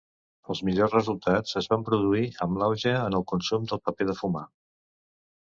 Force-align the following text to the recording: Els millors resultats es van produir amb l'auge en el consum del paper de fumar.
Els 0.51 0.61
millors 0.69 0.95
resultats 0.95 1.53
es 1.61 1.67
van 1.73 1.83
produir 1.89 2.23
amb 2.47 2.63
l'auge 2.63 2.95
en 3.03 3.19
el 3.19 3.27
consum 3.35 3.69
del 3.75 3.83
paper 3.91 4.09
de 4.15 4.19
fumar. 4.25 4.45